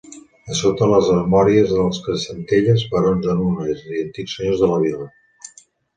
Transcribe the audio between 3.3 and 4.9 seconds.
Nules i antics senyors de la